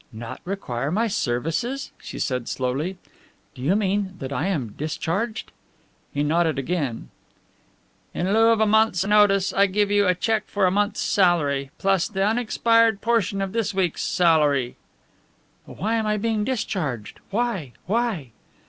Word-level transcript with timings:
"Not 0.11 0.41
require 0.45 0.89
my 0.89 1.05
services?" 1.05 1.91
she 1.99 2.17
said 2.17 2.49
slowly. 2.49 2.97
"Do 3.53 3.61
you 3.61 3.75
mean 3.75 4.15
that 4.17 4.33
I 4.33 4.47
am 4.47 4.69
discharged?" 4.75 5.51
He 6.11 6.23
nodded 6.23 6.57
again. 6.57 7.09
"In 8.11 8.33
lieu 8.33 8.47
of 8.49 8.59
a 8.59 8.65
month's 8.65 9.05
notice 9.05 9.53
I 9.53 9.65
will 9.67 9.73
give 9.73 9.91
you 9.91 10.07
a 10.07 10.15
cheque 10.15 10.47
for 10.47 10.65
a 10.65 10.71
month's 10.71 11.01
salary, 11.01 11.69
plus 11.77 12.07
the 12.07 12.25
unexpired 12.25 12.99
portion 13.01 13.43
of 13.43 13.51
this 13.53 13.75
week's 13.75 14.01
salary." 14.01 14.75
"But 15.67 15.77
why 15.77 15.97
am 15.97 16.07
I 16.07 16.17
being 16.17 16.43
discharged? 16.45 17.19
Why? 17.29 17.73
Why?" 17.85 18.31